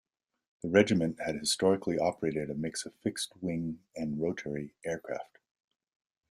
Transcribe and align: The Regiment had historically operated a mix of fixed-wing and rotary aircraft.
The 0.63 0.67
Regiment 0.71 1.19
had 1.19 1.35
historically 1.35 1.99
operated 1.99 2.49
a 2.49 2.55
mix 2.55 2.87
of 2.87 2.95
fixed-wing 3.03 3.81
and 3.95 4.19
rotary 4.19 4.73
aircraft. 4.83 5.37